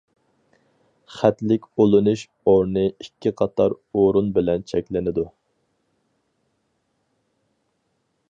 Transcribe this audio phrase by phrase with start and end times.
[1.15, 5.25] خەتلىك ئۇلىنىش ئورنى ئىككى قاتار ئۇرۇن بىلەن چەكلىنىدۇ.